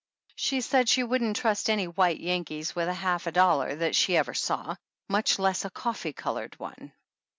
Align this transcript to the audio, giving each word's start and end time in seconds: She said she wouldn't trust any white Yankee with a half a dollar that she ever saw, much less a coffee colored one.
She 0.35 0.61
said 0.61 0.89
she 0.89 1.03
wouldn't 1.03 1.35
trust 1.37 1.69
any 1.69 1.85
white 1.87 2.19
Yankee 2.19 2.65
with 2.73 2.87
a 2.87 2.93
half 2.95 3.27
a 3.27 3.31
dollar 3.31 3.75
that 3.75 3.95
she 3.95 4.17
ever 4.17 4.33
saw, 4.33 4.75
much 5.07 5.37
less 5.37 5.63
a 5.63 5.69
coffee 5.69 6.11
colored 6.13 6.59
one. 6.59 6.91